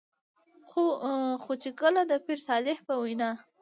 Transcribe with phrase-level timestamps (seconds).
[1.41, 3.31] خو چې کله د پير صالح په وېنا